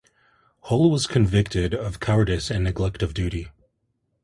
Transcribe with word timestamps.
Hull 0.61 0.89
was 0.89 1.05
convicted 1.05 1.75
of 1.75 1.99
cowardice 1.99 2.49
and 2.49 2.63
neglect 2.63 3.03
of 3.03 3.13
duty. 3.13 3.49